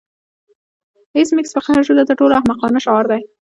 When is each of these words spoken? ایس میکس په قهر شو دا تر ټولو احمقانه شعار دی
ایس 1.15 1.29
میکس 1.35 1.51
په 1.55 1.61
قهر 1.65 1.81
شو 1.85 1.93
دا 1.97 2.03
تر 2.09 2.15
ټولو 2.21 2.33
احمقانه 2.39 2.79
شعار 2.85 3.05
دی 3.11 3.21